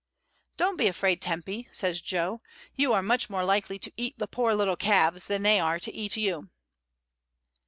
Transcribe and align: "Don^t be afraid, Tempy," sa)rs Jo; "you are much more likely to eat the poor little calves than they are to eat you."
"Don^t 0.57 0.77
be 0.77 0.87
afraid, 0.87 1.21
Tempy," 1.21 1.67
sa)rs 1.71 2.01
Jo; 2.01 2.39
"you 2.73 2.91
are 2.91 3.03
much 3.03 3.29
more 3.29 3.45
likely 3.45 3.77
to 3.77 3.93
eat 3.97 4.17
the 4.17 4.25
poor 4.27 4.55
little 4.55 4.75
calves 4.75 5.27
than 5.27 5.43
they 5.43 5.59
are 5.59 5.77
to 5.79 5.93
eat 5.93 6.17
you." 6.17 6.49